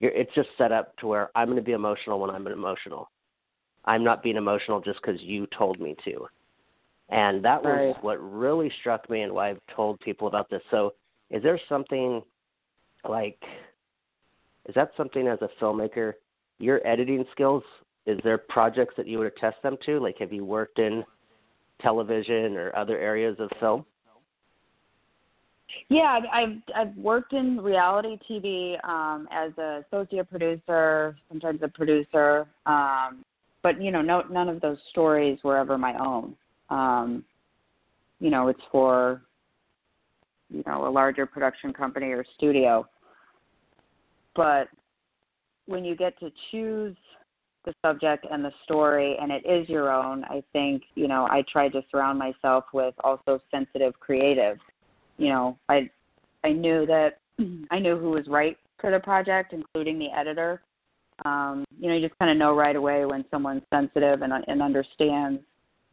[0.00, 3.10] you're, it's just set up to where I'm going to be emotional when I'm emotional.
[3.84, 6.26] I'm not being emotional just because you told me to.
[7.10, 8.04] And that was right.
[8.04, 10.62] what really struck me and why I've told people about this.
[10.70, 10.94] So,
[11.30, 12.22] is there something
[13.08, 13.38] like,
[14.68, 16.14] is that something as a filmmaker,
[16.58, 17.62] your editing skills,
[18.06, 19.98] is there projects that you would attest them to?
[19.98, 21.04] Like, have you worked in
[21.80, 23.84] television or other areas of film?
[25.88, 32.46] Yeah, I've I've worked in reality TV um, as a associate producer, sometimes a producer,
[32.66, 33.24] um,
[33.62, 36.36] but you know, no, none of those stories were ever my own.
[36.72, 37.24] Um,
[38.20, 39.22] you know, it's for
[40.50, 42.86] you know a larger production company or studio.
[44.34, 44.68] But
[45.66, 46.96] when you get to choose
[47.64, 51.44] the subject and the story and it is your own, I think, you know, I
[51.52, 54.58] tried to surround myself with also sensitive creatives
[55.18, 55.88] you know, I
[56.44, 57.18] I knew that
[57.70, 60.62] I knew who was right for the project, including the editor.
[61.24, 64.62] Um, you know, you just kind of know right away when someone's sensitive and and
[64.62, 65.40] understands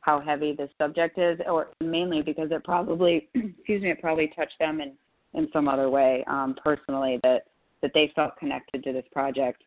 [0.10, 4.58] how heavy this subject is, or mainly because it probably, excuse me, it probably touched
[4.60, 4.94] them in
[5.36, 7.44] in some other way um, personally that
[7.84, 9.64] that they felt connected to this project.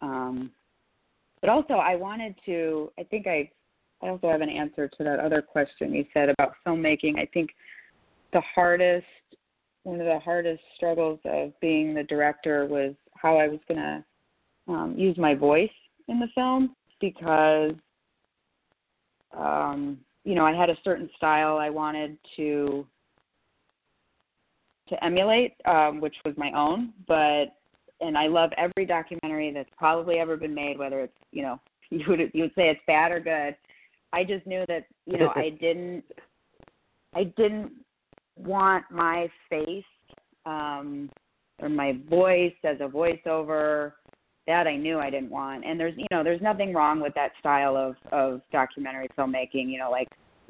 [0.00, 0.50] Um,
[1.42, 2.90] but also, I wanted to.
[2.98, 3.50] I think I
[4.02, 7.18] I also have an answer to that other question you said about filmmaking.
[7.18, 7.50] I think
[8.32, 9.06] the hardest,
[9.82, 14.04] one of the hardest struggles of being the director was how I was going to
[14.72, 15.76] um, use my voice
[16.08, 17.72] in the film because,
[19.36, 22.86] um, you know, I had a certain style I wanted to
[24.88, 26.92] to emulate, um, which was my own.
[27.06, 27.46] But
[28.00, 32.04] and I love every documentary that's probably ever been made, whether it's you know you
[32.08, 33.56] would you would say it's bad or good.
[34.12, 36.04] I just knew that you know I didn't
[37.14, 37.72] I didn't
[38.36, 39.84] want my face
[40.46, 41.08] um
[41.62, 43.92] or my voice as a voiceover
[44.46, 45.64] that I knew I didn't want.
[45.64, 49.78] And there's you know there's nothing wrong with that style of of documentary filmmaking, you
[49.78, 50.08] know like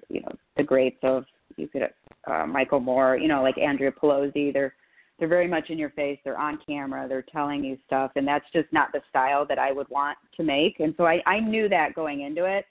[0.08, 1.24] you know the greats of
[1.56, 1.82] you could
[2.26, 4.74] uh Michael Moore, you know like Andrea Pelosi, they're
[5.18, 8.46] they're very much in your face, they're on camera, they're telling you stuff and that's
[8.52, 10.80] just not the style that I would want to make.
[10.80, 12.66] And so I I knew that going into it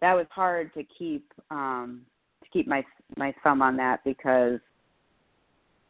[0.00, 2.02] that was hard to keep um
[2.42, 2.84] to keep my
[3.16, 4.60] my thumb on that because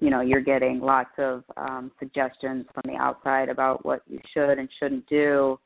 [0.04, 4.58] you know you're getting lots of um suggestions from the outside about what you should
[4.58, 5.58] and shouldn't do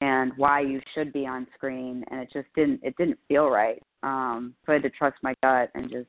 [0.00, 3.82] and why you should be on screen and it just didn't it didn't feel right
[4.04, 6.06] um so i had to trust my gut and just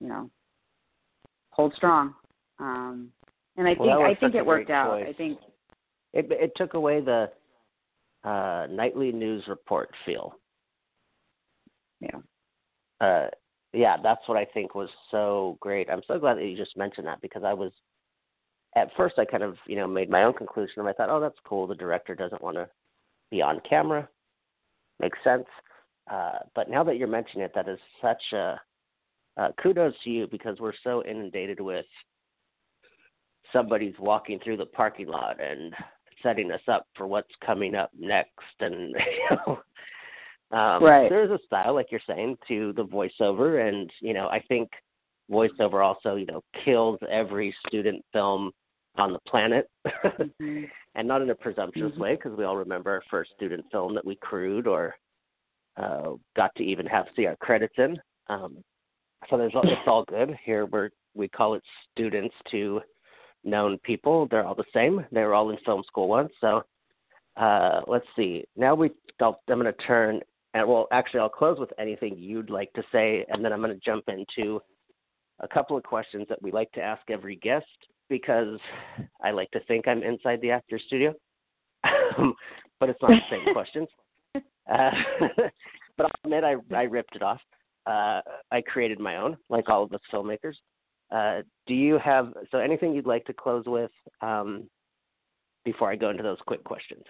[0.00, 0.30] you know
[1.50, 2.14] hold strong
[2.60, 3.08] um
[3.56, 5.06] and i well, think i think it worked out choice.
[5.08, 5.38] i think
[6.12, 7.28] it it took away the
[8.22, 10.34] uh nightly news report feel
[12.00, 12.16] yeah.
[13.00, 13.28] Uh,
[13.72, 15.88] yeah, that's what I think was so great.
[15.90, 17.72] I'm so glad that you just mentioned that because I was
[18.76, 21.20] at first I kind of you know made my own conclusion and I thought, oh,
[21.20, 21.66] that's cool.
[21.66, 22.68] The director doesn't want to
[23.30, 24.08] be on camera.
[25.00, 25.46] Makes sense.
[26.10, 28.60] Uh, but now that you're mentioning it, that is such a
[29.36, 31.86] uh, kudos to you because we're so inundated with
[33.52, 35.72] somebody's walking through the parking lot and
[36.22, 38.30] setting us up for what's coming up next,
[38.60, 38.94] and
[39.30, 39.60] you know,
[40.52, 41.08] um, right.
[41.08, 44.70] There's a style, like you're saying, to the voiceover, and you know, I think
[45.30, 48.50] voiceover also, you know, kills every student film
[48.96, 50.64] on the planet, mm-hmm.
[50.96, 52.02] and not in a presumptuous mm-hmm.
[52.02, 54.94] way, because we all remember our first student film that we crewed or
[55.76, 57.96] uh, got to even have see our credits in.
[58.28, 58.64] Um,
[59.28, 60.66] so there's it's all good here.
[60.66, 62.80] We're we call it students to
[63.44, 64.26] known people.
[64.30, 65.04] They're all the same.
[65.12, 66.32] They were all in film school once.
[66.40, 66.62] So
[67.36, 68.44] uh, let's see.
[68.56, 70.20] Now we I'm going to turn
[70.54, 73.74] and well, actually, I'll close with anything you'd like to say, and then I'm going
[73.74, 74.60] to jump into
[75.40, 77.66] a couple of questions that we like to ask every guest
[78.08, 78.58] because
[79.22, 81.14] I like to think I'm inside the actor studio,
[82.80, 83.88] but it's not the same questions.
[84.34, 84.90] Uh,
[85.96, 87.40] but I'll admit I, I ripped it off.
[87.86, 90.54] Uh, I created my own, like all of us filmmakers.
[91.10, 94.68] Uh, do you have so anything you'd like to close with um,
[95.64, 97.04] before I go into those quick questions?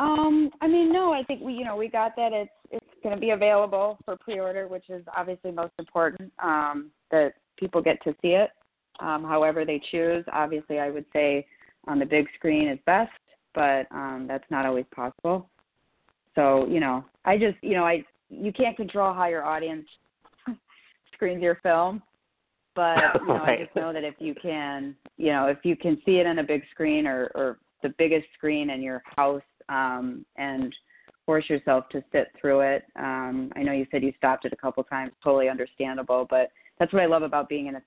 [0.00, 3.14] Um, I mean, no, I think we, you know, we got that it's it's going
[3.14, 6.32] to be available for pre-order, which is obviously most important.
[6.42, 8.50] Um, that people get to see it,
[9.00, 10.24] um, however they choose.
[10.32, 11.46] Obviously, I would say
[11.86, 13.12] on the big screen is best,
[13.54, 15.50] but um, that's not always possible.
[16.34, 19.86] So, you know, I just, you know, I you can't control how your audience
[21.12, 22.02] screens your film,
[22.74, 23.60] but you know, right.
[23.60, 26.38] I just know that if you can, you know, if you can see it on
[26.38, 30.74] a big screen or or the biggest screen in your house um, and
[31.24, 32.84] force yourself to sit through it.
[32.96, 36.92] Um, I know you said you stopped it a couple times, totally understandable, but that's
[36.92, 37.82] what I love about being in a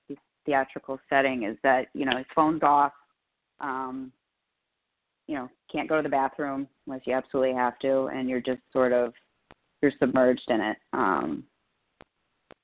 [0.46, 2.92] theatrical setting is that you know his phone's off.
[3.60, 4.12] Um,
[5.26, 8.60] you know, can't go to the bathroom unless you absolutely have to, and you're just
[8.72, 9.12] sort of
[9.82, 10.76] you're submerged in it.
[10.92, 11.44] Um,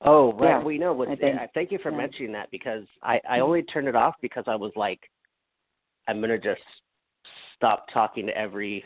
[0.01, 0.49] oh, right.
[0.49, 1.09] Yeah, we know what.
[1.09, 1.97] I think- yeah, thank you for yeah.
[1.97, 4.99] mentioning that because I I only turned it off because I was like,
[6.07, 6.61] I'm gonna just
[7.55, 8.83] stop talking to every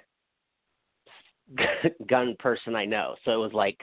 [2.08, 3.16] gun person I know.
[3.24, 3.78] So it was like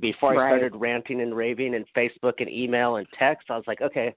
[0.00, 3.82] before I started ranting and raving and Facebook and email and text, I was like,
[3.82, 4.14] okay,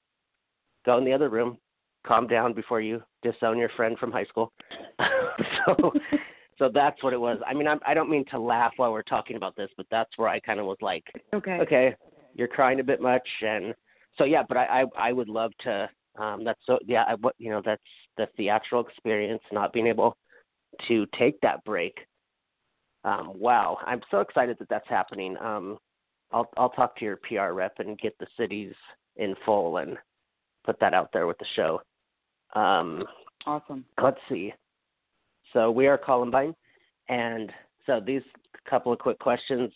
[0.86, 1.58] go in the other room,
[2.06, 4.54] calm down before you disown your friend from high school.
[5.66, 5.94] so
[6.58, 7.40] so that's what it was.
[7.46, 10.12] I mean, I'm, I don't mean to laugh while we're talking about this, but that's
[10.18, 11.04] where I kind of was like,
[11.34, 11.60] okay.
[11.60, 11.96] okay,
[12.34, 13.74] you're crying a bit much, and
[14.18, 14.44] so yeah.
[14.48, 15.90] But I I, I would love to.
[16.18, 17.04] Um, that's so yeah.
[17.08, 17.82] I, what you know, that's
[18.18, 20.16] the theatrical experience, not being able
[20.88, 21.98] to take that break
[23.06, 25.38] um, wow, I'm so excited that that's happening.
[25.38, 25.78] Um,
[26.32, 28.74] I'll I'll talk to your PR rep and get the cities
[29.16, 29.98] in full and
[30.66, 31.82] put that out there with the show.
[32.60, 33.04] Um,
[33.46, 33.86] Awesome.
[34.02, 34.54] let's see.
[35.54, 36.56] So We Are Columbine,
[37.08, 37.52] and
[37.86, 38.24] so these
[38.70, 39.72] couple of quick questions.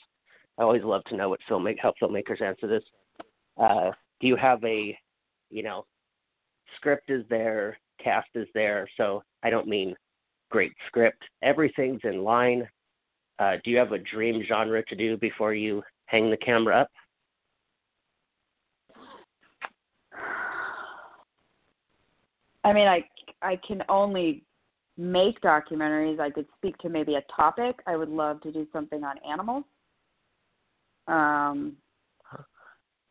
[0.57, 2.83] I always love to know what filmmake how filmmakers answer this.
[3.57, 4.97] Uh, do you have a,
[5.49, 5.85] you know,
[6.75, 8.87] script is there, cast is there.
[8.97, 9.95] So I don't mean
[10.49, 11.23] great script.
[11.43, 12.67] Everything's in line.
[13.39, 16.91] Uh, do you have a dream genre to do before you hang the camera up?
[22.63, 23.03] I mean, I
[23.41, 24.43] I can only
[24.97, 26.19] make documentaries.
[26.19, 27.79] I could speak to maybe a topic.
[27.87, 29.63] I would love to do something on animals.
[31.07, 31.77] Um,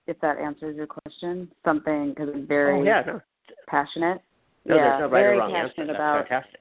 [0.06, 3.20] if that answers your question, something because I'm very oh, yeah, no.
[3.66, 4.20] passionate.
[4.66, 5.94] No, yeah, there's no right very or wrong passionate answer.
[5.94, 6.14] about.
[6.18, 6.60] That's fantastic.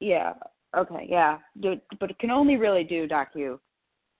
[0.00, 0.34] Yeah.
[0.76, 1.06] Okay.
[1.08, 1.38] Yeah.
[1.60, 3.58] Do, but it can only really do docu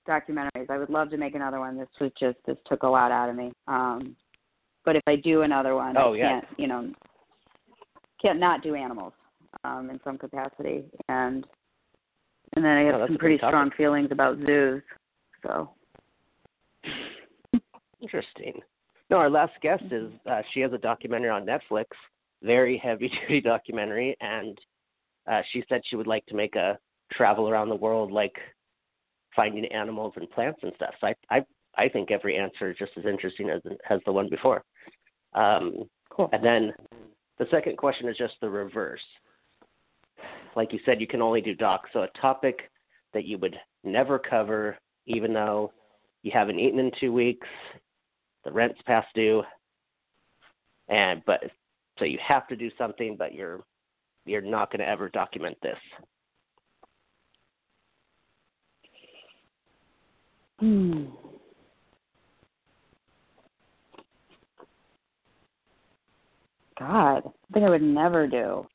[0.09, 0.71] documentaries.
[0.71, 1.79] I would love to make another one.
[1.79, 3.53] This was just this took a lot out of me.
[3.67, 4.17] Um,
[4.85, 6.29] but if I do another one, oh, I yeah.
[6.41, 6.45] can't.
[6.57, 6.93] You know,
[8.23, 9.13] can't not do animals
[9.65, 11.47] um, in some capacity, and
[12.55, 13.53] and then I have Oh, some pretty good topic.
[13.53, 14.83] strong feelings about zoos.
[15.43, 15.71] So
[18.01, 18.61] Interesting.
[19.11, 21.87] No, our last guest is uh, she has a documentary on Netflix,
[22.43, 24.59] very heavy duty documentary, and
[25.31, 26.79] uh, she said she would like to make a
[27.13, 28.37] travel around the world, like
[29.35, 30.95] finding animals and plants and stuff.
[31.01, 31.41] So I I
[31.77, 33.61] I think every answer is just as interesting as
[33.91, 34.63] as the one before.
[35.35, 36.31] Um, cool.
[36.33, 36.73] and then
[37.39, 39.05] the second question is just the reverse.
[40.57, 42.71] Like you said, you can only do docs, so a topic
[43.15, 44.77] that you would never cover,
[45.07, 45.73] even though
[46.23, 47.47] you haven't eaten in two weeks,
[48.45, 49.43] the rent's past due,
[50.89, 51.45] and but
[51.99, 53.61] so you have to do something, but you're
[54.29, 55.79] you're not going to ever document this.
[60.61, 61.07] Hmm.
[66.79, 68.67] God, I think I would never do.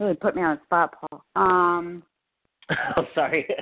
[0.00, 1.24] Really put me on the spot, Paul.
[1.36, 2.02] Um,
[2.96, 3.46] oh, sorry.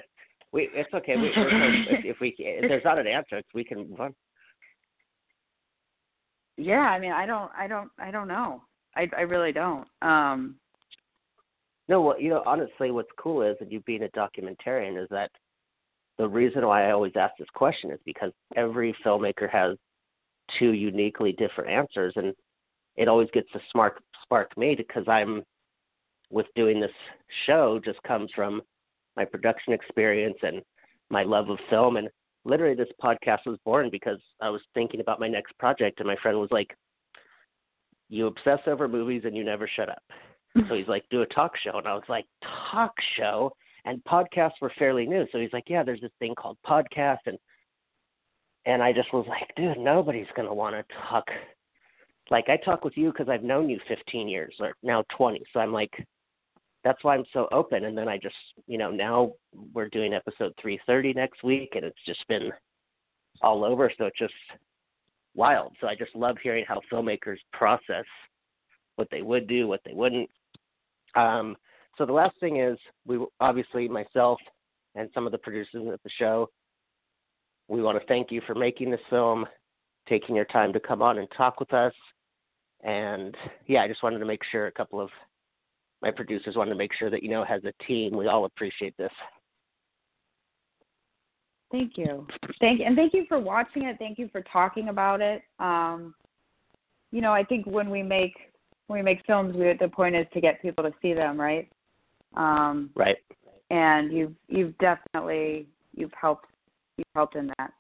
[0.55, 1.17] We it's okay.
[1.17, 4.15] We, if, if we if there's not an answer, we can move on.
[6.57, 8.63] Yeah, I mean, I don't, I don't, I don't know.
[8.95, 9.87] I, I really don't.
[10.03, 10.57] Um,
[11.89, 15.31] No, well, you know, honestly, what's cool is that you being a documentarian is that
[16.19, 19.77] the reason why I always ask this question is because every filmmaker has
[20.59, 22.35] two uniquely different answers, and
[22.97, 25.43] it always gets to spark spark me because I'm
[26.31, 26.91] with doing this
[27.47, 28.63] show just comes from
[29.17, 30.63] my production experience and
[31.11, 32.09] my love of film and
[32.45, 36.17] literally this podcast was born because I was thinking about my next project and my
[36.23, 36.77] friend was like
[38.09, 40.03] you obsess over movies and you never shut up.
[40.69, 41.79] So he's like, do a talk show.
[41.79, 42.27] And I was like,
[42.71, 43.53] talk show?
[43.87, 45.25] And podcasts were fairly new.
[45.33, 47.21] So he's like, yeah, there's this thing called podcast.
[47.25, 47.39] And
[48.67, 51.25] and I just was like, dude, nobody's going to want to talk.
[52.31, 55.43] Like, I talk with you because I've known you 15 years or now 20.
[55.53, 55.91] So I'm like,
[56.85, 57.85] that's why I'm so open.
[57.85, 58.35] And then I just,
[58.67, 59.33] you know, now
[59.73, 62.51] we're doing episode 330 next week and it's just been
[63.41, 63.91] all over.
[63.97, 64.35] So it's just
[65.35, 65.77] wild.
[65.81, 68.05] So I just love hearing how filmmakers process
[68.97, 70.29] what they would do, what they wouldn't.
[71.15, 71.57] Um,
[71.97, 74.39] so the last thing is, we obviously myself
[74.95, 76.49] and some of the producers at the show,
[77.69, 79.47] we want to thank you for making this film,
[80.09, 81.95] taking your time to come on and talk with us.
[82.83, 85.11] And yeah, I just wanted to make sure a couple of
[86.03, 88.97] my producers wanted to make sure that you know, as a team, we all appreciate
[88.97, 89.13] this.
[91.71, 92.27] Thank you.
[92.61, 93.97] Thank you, and thank you for watching it.
[93.99, 95.43] Thank you for talking about it.
[95.59, 96.15] Um,
[97.13, 98.35] you know, I think when we make
[98.89, 101.71] when we make films, we, the point is to get people to see them, right?
[102.35, 103.17] Um, Right.
[103.71, 106.47] and you've you've definitely you've helped
[106.99, 107.73] you've helped in that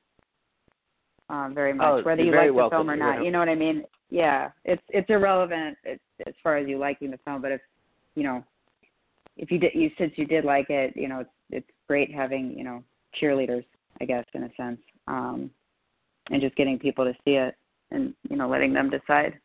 [1.28, 2.78] um, very much, Oh, whether you like the welcome.
[2.78, 3.24] film or not.
[3.24, 3.84] You know what I mean?
[4.10, 7.60] Yeah, it's it's irrelevant as, as far as you liking the film, but if
[8.14, 8.44] you know
[9.36, 12.56] if you did you since you did like it, you know it's it's great having
[12.56, 12.82] you know
[13.20, 13.64] cheerleaders,
[14.00, 15.50] I guess in a sense, um,
[16.30, 17.54] and just getting people to see it
[17.90, 19.38] and you know letting them decide.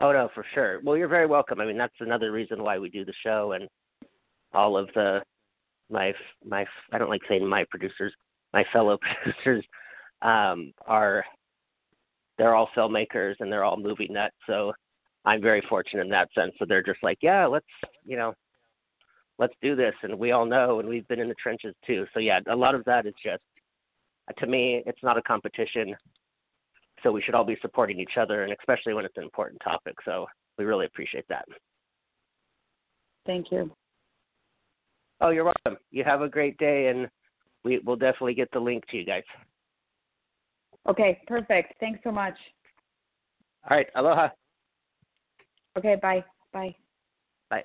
[0.00, 0.80] Oh no, for sure.
[0.82, 1.60] Well, you're very welcome.
[1.60, 3.68] I mean, that's another reason why we do the show, and
[4.54, 5.22] all of the
[5.90, 6.12] my
[6.46, 8.12] my I don't like saying my producers,
[8.52, 9.64] my fellow producers,
[10.22, 11.24] um, are
[12.38, 14.34] they're all filmmakers and they're all movie nuts.
[14.46, 14.72] So
[15.24, 16.52] I'm very fortunate in that sense.
[16.58, 17.66] So they're just like, yeah, let's
[18.04, 18.34] you know,
[19.38, 22.06] let's do this, and we all know, and we've been in the trenches too.
[22.14, 23.42] So yeah, a lot of that is just
[24.28, 25.94] uh, to me, it's not a competition
[27.02, 29.94] so we should all be supporting each other and especially when it's an important topic
[30.04, 30.26] so
[30.58, 31.44] we really appreciate that
[33.26, 33.70] Thank you.
[35.20, 37.08] oh you're welcome you have a great day and
[37.64, 39.22] we will definitely get the link to you guys
[40.88, 41.74] Okay, perfect.
[41.78, 42.34] Thanks so much.
[43.70, 44.28] all right aloha
[45.78, 46.24] Okay, bye.
[46.52, 46.74] Bye.
[47.50, 47.64] Bye.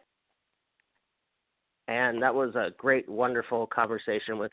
[1.88, 4.52] And that was a great, wonderful conversation with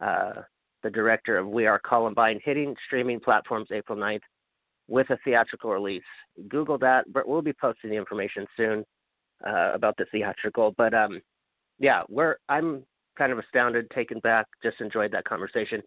[0.00, 0.42] uh,
[0.82, 4.20] the director of We Are Columbine, hitting streaming platforms April 9th
[4.86, 6.02] with a theatrical release.
[6.48, 8.84] Google that, but we'll be posting the information soon
[9.46, 10.74] uh, about the theatrical.
[10.76, 11.20] But um,
[11.78, 12.84] yeah, we're I'm
[13.16, 15.80] kind of astounded, taken back, just enjoyed that conversation.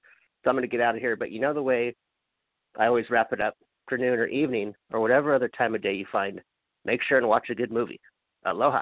[0.44, 1.16] So I'm going to get out of here.
[1.16, 1.96] But you know the way
[2.78, 3.56] I always wrap it up,
[3.88, 6.42] afternoon or evening or whatever other time of day you find,
[6.88, 8.00] make sure and watch a good movie.
[8.46, 8.82] Aloha.